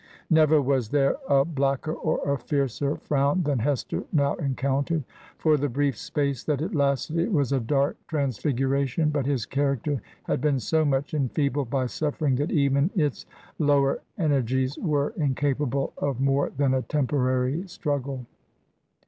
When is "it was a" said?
7.19-7.59